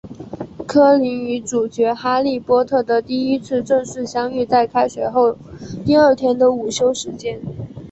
[0.65, 5.37] 柯林与主角哈利波特的第一次正式相遇在开学后
[5.85, 7.39] 第二天的午休时间。